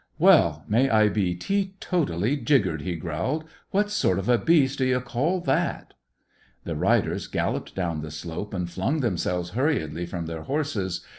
[0.17, 3.43] "Well, may I be teetotally jiggered!" he growled.
[3.69, 5.93] "What sort of a beast do ye call that?"
[6.63, 11.05] The riders galloped down the slope and flung themselves hurriedly from their horses.